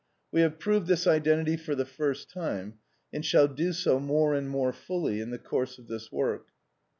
We 0.31 0.41
have 0.41 0.57
proved 0.57 0.87
this 0.87 1.05
identity 1.05 1.55
for 1.57 1.75
the 1.75 1.85
first 1.85 2.27
time, 2.31 2.79
and 3.13 3.23
shall 3.23 3.47
do 3.47 3.71
so 3.71 3.99
more 3.99 4.33
and 4.33 4.49
more 4.49 4.73
fully 4.73 5.19
in 5.21 5.29
the 5.29 5.37
course 5.37 5.77
of 5.77 5.85
this 5.87 6.11
work. 6.11 6.47